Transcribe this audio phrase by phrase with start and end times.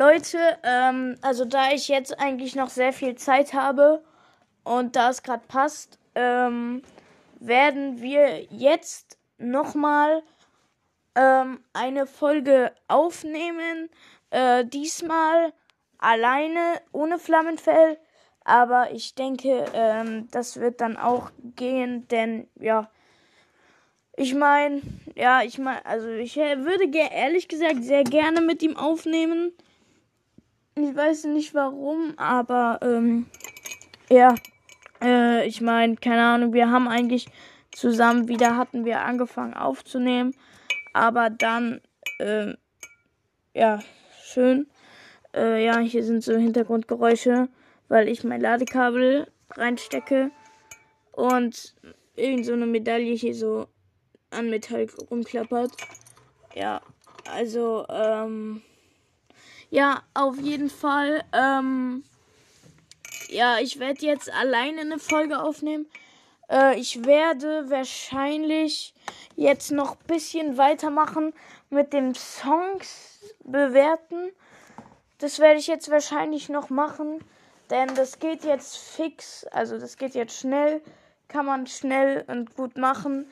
[0.00, 4.02] Leute, ähm, also da ich jetzt eigentlich noch sehr viel Zeit habe
[4.64, 6.80] und da es gerade passt, ähm,
[7.38, 10.22] werden wir jetzt nochmal
[11.14, 13.90] ähm, eine Folge aufnehmen.
[14.30, 15.52] Äh, diesmal
[15.98, 17.98] alleine, ohne Flammenfell.
[18.42, 22.90] Aber ich denke, ähm, das wird dann auch gehen, denn ja,
[24.16, 24.80] ich meine,
[25.14, 29.52] ja, ich meine, also ich würde ehrlich gesagt sehr gerne mit ihm aufnehmen.
[30.82, 33.26] Ich weiß nicht warum, aber ähm,
[34.08, 34.34] ja,
[35.02, 37.26] äh, ich meine, keine Ahnung, wir haben eigentlich
[37.70, 40.34] zusammen wieder hatten wir angefangen aufzunehmen,
[40.94, 41.82] aber dann,
[42.18, 42.54] äh,
[43.54, 43.80] ja,
[44.22, 44.68] schön.
[45.34, 47.48] Äh, ja, hier sind so Hintergrundgeräusche,
[47.88, 50.30] weil ich mein Ladekabel reinstecke
[51.12, 51.74] und
[52.16, 53.66] irgend so eine Medaille hier so
[54.30, 55.72] an Metall rumklappert.
[56.54, 56.80] Ja,
[57.30, 58.62] also, ähm,
[59.70, 62.04] ja, auf jeden Fall, ähm,
[63.28, 65.86] ja, ich werde jetzt alleine eine Folge aufnehmen.
[66.50, 68.94] Äh, ich werde wahrscheinlich
[69.36, 71.32] jetzt noch ein bisschen weitermachen
[71.70, 74.32] mit dem Songs bewerten.
[75.18, 77.22] Das werde ich jetzt wahrscheinlich noch machen,
[77.70, 80.82] denn das geht jetzt fix, also das geht jetzt schnell,
[81.28, 83.30] kann man schnell und gut machen.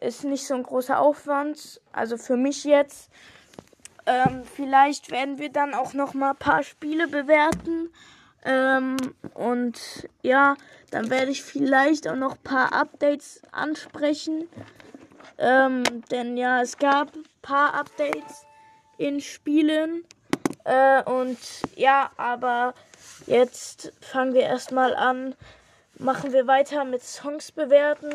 [0.00, 3.10] Ist nicht so ein großer Aufwand, also für mich jetzt.
[4.06, 7.90] Ähm, vielleicht werden wir dann auch noch mal ein paar Spiele bewerten.
[8.44, 8.96] Ähm,
[9.32, 10.56] und ja,
[10.90, 14.48] dann werde ich vielleicht auch noch ein paar Updates ansprechen.
[15.38, 18.46] Ähm, denn ja, es gab ein paar Updates
[18.98, 20.04] in Spielen.
[20.64, 21.38] Äh, und
[21.76, 22.74] ja, aber
[23.26, 25.34] jetzt fangen wir erstmal an.
[25.98, 28.12] Machen wir weiter mit Songs bewerten.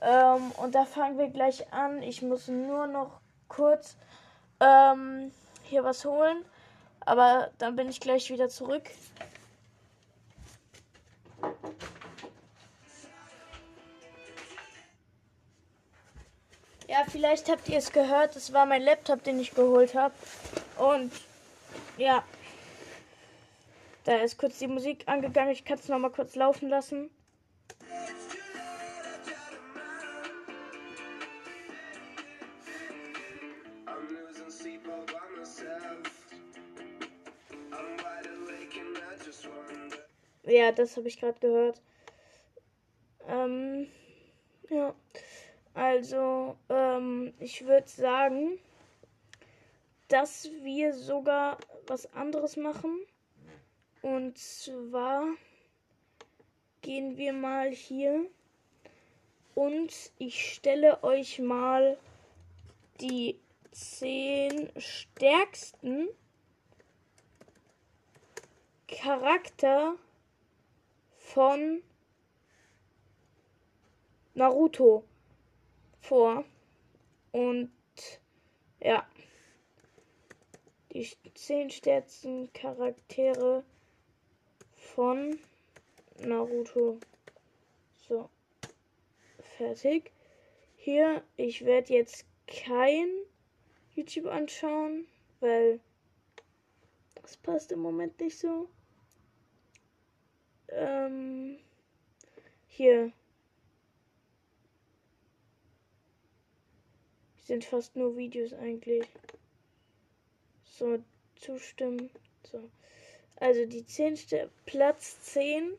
[0.00, 2.02] Ähm, und da fangen wir gleich an.
[2.02, 3.96] Ich muss nur noch kurz
[4.60, 5.32] ähm,
[5.64, 6.44] hier was holen.
[7.00, 8.84] Aber dann bin ich gleich wieder zurück.
[16.88, 18.36] Ja, vielleicht habt ihr es gehört.
[18.36, 20.14] Das war mein Laptop, den ich geholt habe.
[20.78, 21.12] Und
[21.96, 22.24] ja,
[24.04, 25.50] da ist kurz die Musik angegangen.
[25.50, 27.10] Ich kann es noch mal kurz laufen lassen.
[40.46, 41.82] Ja, das habe ich gerade gehört.
[43.28, 43.88] Ähm,
[44.70, 44.94] ja.
[45.74, 48.58] Also, ähm, ich würde sagen,
[50.08, 53.00] dass wir sogar was anderes machen.
[54.02, 55.26] Und zwar
[56.80, 58.24] gehen wir mal hier
[59.56, 61.98] und ich stelle euch mal
[63.00, 63.40] die
[63.72, 66.08] zehn stärksten
[68.86, 69.96] Charakter
[71.26, 71.82] von
[74.34, 75.02] Naruto
[76.00, 76.44] vor.
[77.32, 77.70] Und
[78.80, 79.04] ja,
[80.92, 83.64] die zehn stärksten Charaktere
[84.76, 85.38] von
[86.20, 87.00] Naruto.
[88.08, 88.30] So,
[89.58, 90.12] fertig.
[90.76, 93.08] Hier, ich werde jetzt kein
[93.94, 95.08] YouTube anschauen,
[95.40, 95.80] weil
[97.16, 98.68] das passt im Moment nicht so.
[100.68, 101.58] Ähm,
[102.68, 103.12] hier,
[107.46, 109.06] sind fast nur Videos eigentlich.
[110.64, 110.98] So,
[111.36, 112.10] zustimmen.
[112.50, 112.70] So.
[113.36, 115.74] Also die zehnte Platz 10.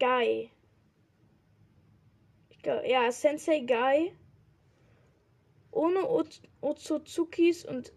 [0.00, 0.50] Guy.
[2.50, 4.12] Ich glaub, ja, Sensei Guy.
[5.70, 6.08] Ohne
[6.60, 7.92] Otsuzukis und,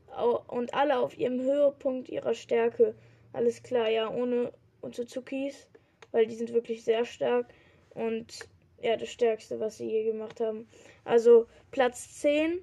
[0.47, 2.95] und alle auf ihrem Höhepunkt ihrer Stärke.
[3.33, 4.51] Alles klar, ja, ohne
[4.81, 5.69] Otsuzukis,
[6.11, 7.47] weil die sind wirklich sehr stark.
[7.91, 8.47] Und
[8.81, 10.67] ja, das Stärkste, was sie je gemacht haben.
[11.03, 12.59] Also Platz 10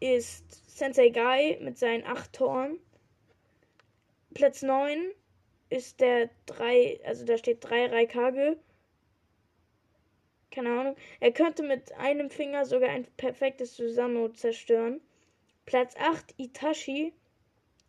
[0.00, 0.44] ist
[0.76, 2.78] Sensei Guy mit seinen 8 Toren.
[4.34, 5.12] Platz 9
[5.70, 8.56] ist der 3, also da steht 3 Raikage.
[10.50, 10.96] Keine Ahnung.
[11.20, 15.00] Er könnte mit einem Finger sogar ein perfektes Susanoo zerstören.
[15.66, 17.12] Platz 8 Itachi.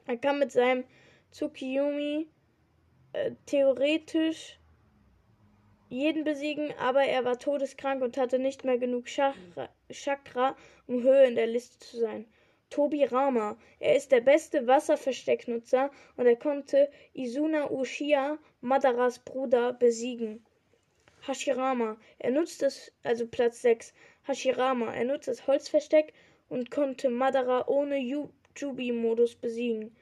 [0.08, 0.84] Er kann mit seinem
[1.32, 2.28] Tsukiyomi
[3.16, 4.60] äh, theoretisch
[5.90, 10.58] jeden besiegen, aber er war todeskrank und hatte nicht mehr genug Chakra,
[10.88, 12.26] um Höhe in der Liste zu sein.
[12.70, 13.58] Tobi Rama.
[13.80, 20.44] Er ist der beste Wasserverstecknutzer und er konnte Izuna Uchiha, Madaras Bruder, besiegen.
[21.28, 21.98] Hashirama.
[22.20, 23.94] Er nutzt das, also Platz 6.
[24.28, 24.94] Hashirama.
[24.94, 26.14] Er nutzt das Holzversteck
[26.50, 29.96] und konnte Madara ohne Jubi-Modus besiegen.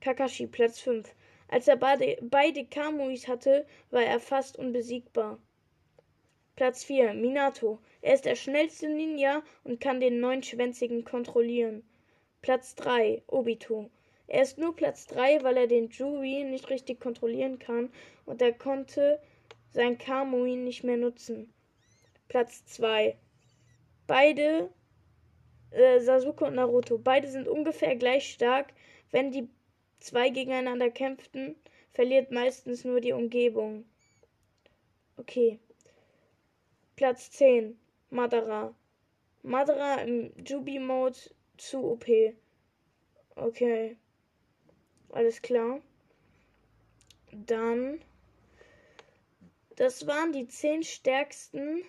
[0.00, 1.14] Kakashi, Platz 5.
[1.52, 5.36] Als er beide, beide Kamuis hatte, war er fast unbesiegbar.
[6.54, 7.14] Platz 4.
[7.14, 7.80] Minato.
[8.02, 11.82] Er ist der schnellste Ninja und kann den neunschwänzigen kontrollieren.
[12.40, 13.24] Platz 3.
[13.26, 13.90] Obito.
[14.28, 17.90] Er ist nur Platz 3, weil er den Juri nicht richtig kontrollieren kann
[18.26, 19.20] und er konnte
[19.72, 21.52] sein Kamui nicht mehr nutzen.
[22.28, 23.16] Platz 2.
[24.06, 24.70] Beide,
[25.72, 28.72] äh, Sasuke und Naruto, beide sind ungefähr gleich stark.
[29.10, 29.48] Wenn die
[30.00, 31.56] zwei gegeneinander kämpften,
[31.92, 33.84] verliert meistens nur die Umgebung.
[35.16, 35.58] Okay.
[36.96, 37.78] Platz 10.
[38.10, 38.74] Madara.
[39.42, 41.18] Madara im Jubi-Mode
[41.56, 42.06] zu OP.
[43.36, 43.96] Okay.
[45.10, 45.80] Alles klar.
[47.32, 48.00] Dann.
[49.76, 51.82] Das waren die zehn stärksten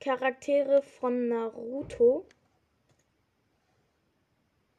[0.00, 2.24] Charaktere von Naruto.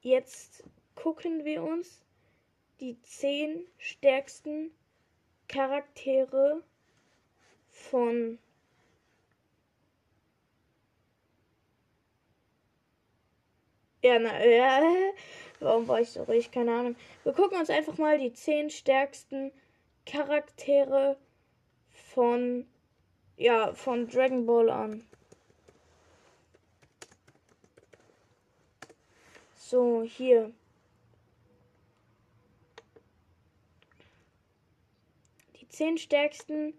[0.02, 0.64] Jetzt
[0.96, 2.02] gucken wir uns
[2.80, 4.72] die zehn stärksten
[5.48, 6.64] Charaktere
[7.70, 8.40] von
[14.02, 14.82] Ja, na, ja.
[15.60, 16.52] Warum war ich so ruhig?
[16.52, 16.96] Keine Ahnung.
[17.24, 19.52] Wir gucken uns einfach mal die zehn stärksten
[20.06, 21.18] Charaktere
[22.14, 22.66] von,
[23.38, 25.06] ja, von Dragon Ball an.
[29.58, 30.52] So, hier.
[35.70, 36.74] Zehn stärksten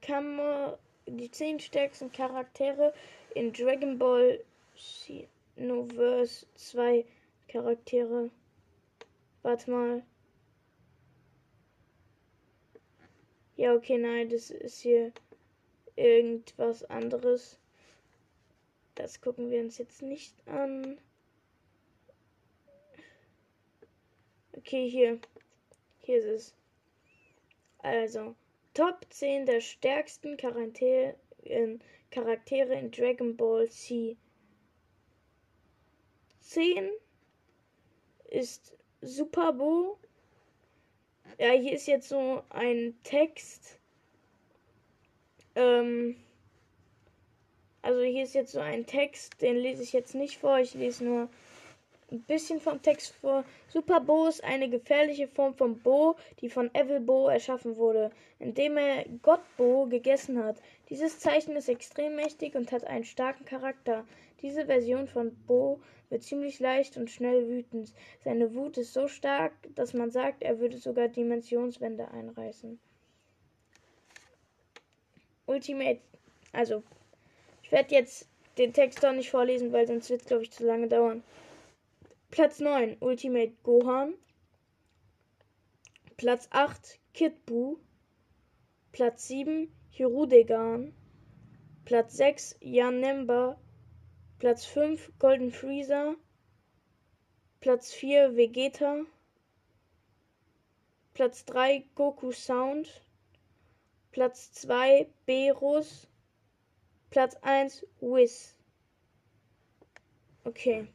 [0.00, 2.94] Kammer, die zehn stärksten Charaktere
[3.34, 4.42] in Dragon Ball
[4.74, 7.04] Xenoverse 2
[7.48, 8.30] Charaktere.
[9.42, 10.02] Warte mal.
[13.56, 15.12] Ja, okay, nein, das ist hier
[15.96, 17.58] irgendwas anderes.
[18.94, 20.98] Das gucken wir uns jetzt nicht an.
[24.56, 25.20] Okay, hier.
[26.00, 26.54] Hier ist es.
[27.78, 28.34] Also,
[28.74, 31.80] Top 10 der stärksten Charaktere in,
[32.10, 34.16] Charaktere in Dragon Ball Z.
[36.40, 36.90] 10
[38.30, 39.98] ist Superbo.
[41.38, 43.78] Ja, hier ist jetzt so ein Text.
[45.54, 46.16] Ähm,
[47.82, 50.58] also hier ist jetzt so ein Text, den lese ich jetzt nicht vor.
[50.58, 51.28] Ich lese nur
[52.10, 53.44] ein bisschen vom Text vor.
[53.68, 58.76] Super Bo ist eine gefährliche Form von Bo, die von Evil Bo erschaffen wurde, indem
[58.76, 60.60] er Gott Bo gegessen hat.
[60.88, 64.06] Dieses Zeichen ist extrem mächtig und hat einen starken Charakter.
[64.40, 67.92] Diese Version von Bo wird ziemlich leicht und schnell wütend.
[68.24, 72.78] Seine Wut ist so stark, dass man sagt, er würde sogar Dimensionswände einreißen.
[75.46, 76.00] Ultimate,
[76.52, 76.82] also
[77.62, 80.64] ich werde jetzt den Text doch nicht vorlesen, weil sonst wird es, glaube ich, zu
[80.64, 81.22] lange dauern.
[82.30, 84.14] Platz 9 Ultimate Gohan.
[86.18, 87.80] Platz 8 Kid Buu.
[88.92, 90.92] Platz 7 Hirudegan.
[91.86, 93.58] Platz 6 Janemba.
[94.38, 96.16] Platz 5 Golden Freezer.
[97.60, 99.06] Platz 4 Vegeta.
[101.14, 102.88] Platz 3 Goku Sound.
[104.12, 106.06] Platz 2 Berus.
[107.10, 108.54] Platz 1 Whis.
[110.44, 110.88] Okay.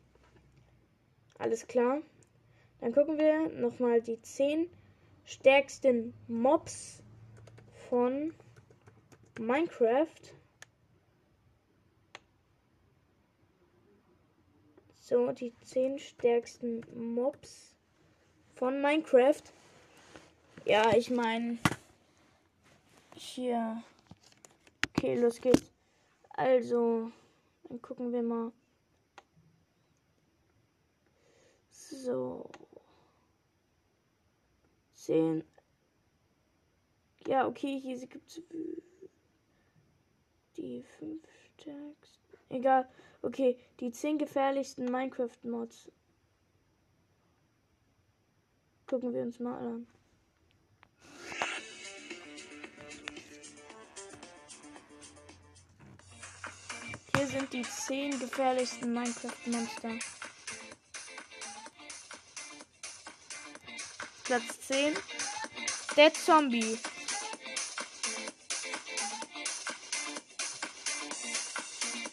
[1.43, 2.01] Alles klar.
[2.79, 4.69] Dann gucken wir nochmal die 10
[5.25, 7.03] stärksten Mobs
[7.89, 8.33] von
[9.37, 10.07] Minecraft.
[15.01, 16.81] So, die 10 stärksten
[17.13, 17.75] Mobs
[18.55, 19.43] von Minecraft.
[20.63, 21.57] Ja, ich meine,
[23.15, 23.83] hier.
[24.95, 25.69] Okay, los geht's.
[26.29, 27.11] Also,
[27.67, 28.53] dann gucken wir mal.
[32.03, 32.49] So.
[34.95, 35.45] 10.
[37.27, 38.41] Ja, okay, hier gibt es
[40.57, 42.37] die 5 stärksten.
[42.49, 42.89] Egal.
[43.21, 45.89] Okay, die 10 gefährlichsten Minecraft-Mods.
[48.85, 49.87] Gucken wir uns mal an.
[57.15, 59.99] Hier sind die 10 gefährlichsten Minecraft-Monster.
[64.33, 64.97] Platz 10.
[65.95, 66.79] Der Zombie.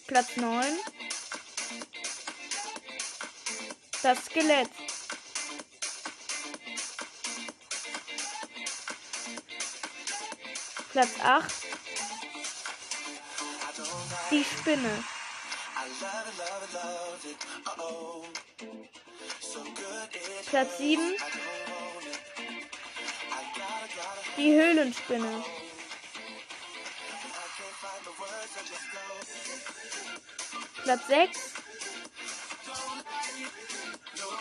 [0.07, 0.79] Platz 9.
[4.03, 4.69] Das Skelett.
[10.93, 11.55] Platz 8.
[14.31, 15.05] Die Spinne.
[20.51, 21.17] Platz 7.
[24.37, 25.45] Die Höhlenspinne.
[30.83, 31.39] Platz 6.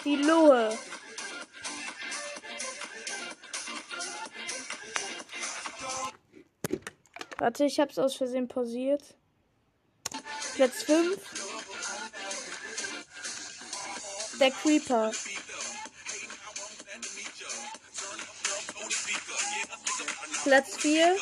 [0.05, 0.77] Die Lohe.
[7.37, 9.03] Warte, ich hab's aus Versehen pausiert.
[10.55, 11.17] Platz 5.
[14.39, 15.11] Der Creeper.
[20.49, 21.15] Platz 4.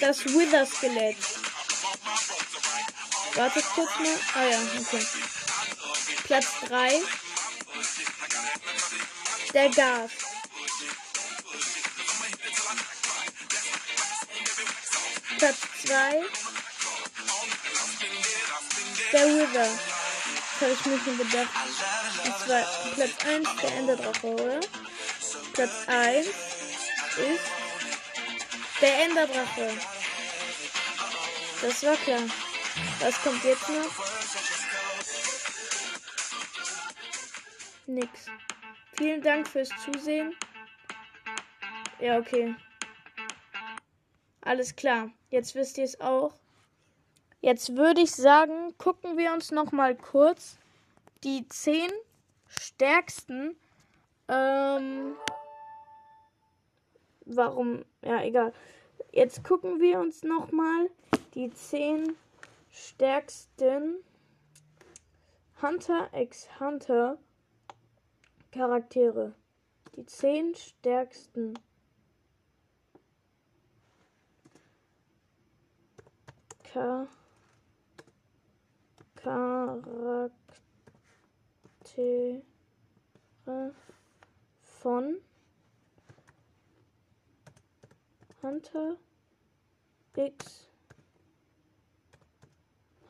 [0.00, 1.16] Das Wither-Skelett.
[3.34, 4.18] Warte kurz mal.
[4.34, 5.06] Ah ja, okay.
[6.24, 7.02] Platz 3.
[9.54, 10.10] Der Gas.
[15.38, 15.56] Platz
[15.86, 16.22] 2.
[19.12, 19.68] Der River.
[20.58, 21.48] Das habe ich mir schon gedacht.
[22.96, 24.60] Platz 1 der Enderdrache, oder?
[25.58, 27.50] Platz 1 ist
[28.80, 29.72] der Enderdrache.
[31.60, 32.22] Das war klar.
[33.00, 33.90] Was kommt jetzt noch?
[37.88, 38.26] Nix.
[38.96, 40.36] Vielen Dank fürs Zusehen.
[41.98, 42.54] Ja, okay.
[44.42, 45.10] Alles klar.
[45.30, 46.34] Jetzt wisst ihr es auch.
[47.40, 50.56] Jetzt würde ich sagen, gucken wir uns noch mal kurz
[51.24, 51.90] die zehn
[52.46, 53.56] stärksten.
[54.28, 55.16] Ähm,
[57.28, 57.84] warum?
[58.02, 58.52] Ja, egal.
[59.12, 60.90] Jetzt gucken wir uns noch mal
[61.34, 62.16] die zehn
[62.70, 63.96] stärksten
[65.62, 67.18] Hunter x Hunter
[68.50, 69.34] Charaktere.
[69.96, 71.54] Die zehn stärksten
[76.62, 77.08] Charaktere
[84.62, 85.18] von
[88.42, 88.96] Hunter
[90.14, 90.68] X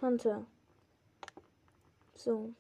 [0.01, 0.47] Hunter.
[2.15, 2.55] So.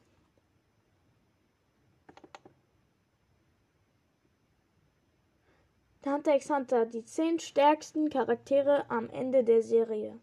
[6.04, 10.18] Hunter x Hunter, die zehn stärksten Charaktere am Ende der Serie.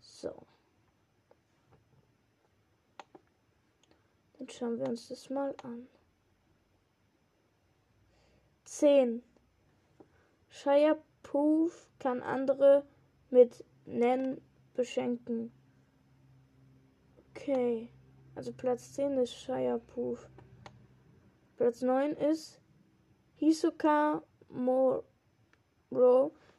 [0.00, 0.46] So.
[4.38, 5.88] Dann schauen wir uns das mal an.
[8.64, 9.22] 10.
[10.48, 10.96] Shia
[11.26, 12.86] Poof kann andere
[13.30, 14.40] mit Nen
[14.74, 15.50] beschenken.
[17.30, 17.88] Okay.
[18.36, 20.28] Also Platz 10 ist Shia Poof.
[21.56, 22.60] Platz 9 ist
[23.34, 25.02] Hisoka Moro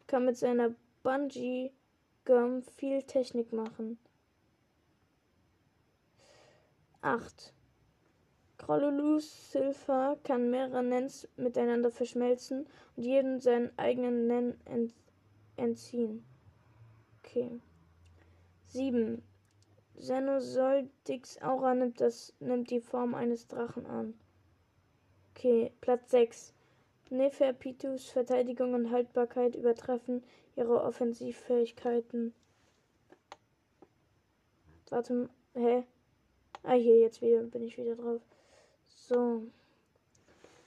[0.06, 1.72] kann mit seiner Bungee
[2.26, 3.98] Gum viel Technik machen.
[7.00, 7.54] 8.
[8.68, 14.94] Krololus Silpha kann mehrere Nens miteinander verschmelzen und jeden seinen eigenen Nen ent
[15.56, 16.26] entziehen.
[17.24, 17.62] Okay.
[18.68, 19.24] 7.
[19.98, 24.14] Xenosoldix Aura nimmt, das, nimmt die Form eines Drachen an.
[25.34, 26.54] Okay, Platz 6.
[27.10, 30.26] Neferpitus Verteidigung und Haltbarkeit übertreffen
[30.58, 32.34] ihre Offensivfähigkeiten.
[34.90, 35.86] Warte, hä?
[36.64, 38.22] Ah, hier, jetzt wieder, bin ich wieder drauf.
[39.08, 39.44] So.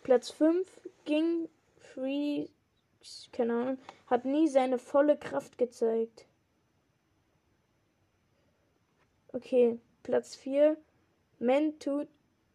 [0.02, 0.66] Platz 5
[1.04, 2.48] ging Free,
[3.32, 6.24] keine Ahnung, hat nie seine volle Kraft gezeigt.
[9.32, 10.78] Okay, Platz 4.
[11.38, 12.06] Mentu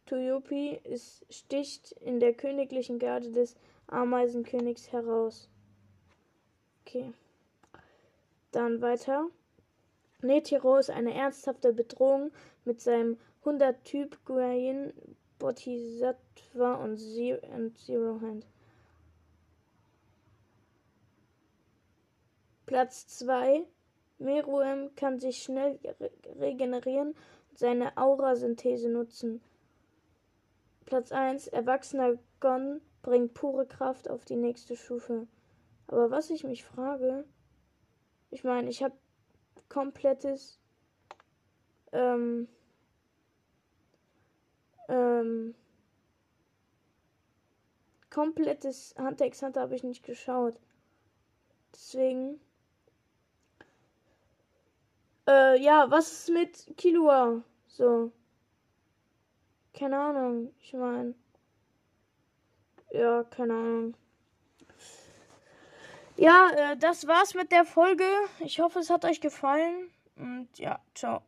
[0.08, 3.56] Tuyopi ist, sticht in der königlichen Garde des
[3.88, 5.50] Ameisenkönigs heraus.
[6.82, 7.14] Okay.
[8.52, 9.28] Dann weiter.
[10.22, 12.32] Netiro ist eine ernsthafte Bedrohung
[12.64, 14.94] mit seinem 100-Typ Guayin,
[15.40, 18.46] Bodhisattva und Zero Hand.
[22.66, 23.66] Platz 2.
[24.18, 25.78] Meruem kann sich schnell
[26.40, 27.16] regenerieren
[27.50, 29.42] und seine Aura-Synthese nutzen.
[30.86, 31.48] Platz 1.
[31.48, 35.28] Erwachsener Gon bringt pure Kraft auf die nächste Stufe.
[35.88, 37.26] Aber was ich mich frage,
[38.32, 38.96] ich meine, ich habe
[39.70, 40.60] komplettes
[41.92, 42.48] ähm,
[44.88, 45.56] ähm,
[48.10, 50.60] komplettes Hunter x Hunter habe ich nicht geschaut.
[51.74, 52.40] Deswegen.
[55.28, 57.44] Äh, ja, was ist mit Kilua?
[57.68, 58.12] So.
[59.74, 60.54] Keine Ahnung.
[60.62, 61.14] Ich meine.
[62.92, 63.98] Ja, keine Ahnung.
[66.16, 68.06] Ja, äh, das war's mit der Folge.
[68.40, 69.92] Ich hoffe, es hat euch gefallen.
[70.16, 71.26] Und ja, ciao.